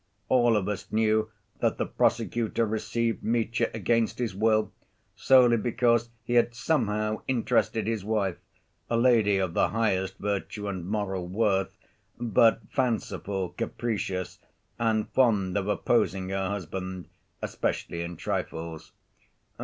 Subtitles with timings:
[0.29, 1.29] All of us knew
[1.59, 4.71] that the prosecutor received Mitya against his will,
[5.15, 11.27] solely because he had somehow interested his wife—a lady of the highest virtue and moral
[11.27, 11.77] worth,
[12.19, 14.39] but fanciful, capricious,
[14.79, 17.07] and fond of opposing her husband,
[17.43, 18.93] especially in trifles.